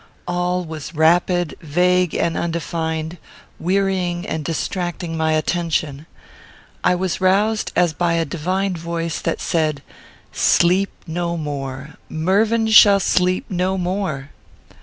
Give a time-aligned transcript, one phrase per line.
[0.27, 3.19] All was rapid, vague, and undefined,
[3.59, 6.07] wearying and distracting my attention.
[6.83, 9.83] I was roused as by a divine voice, that said,
[10.33, 11.97] "Sleep no more!
[12.09, 14.31] Mervyn shall sleep no more."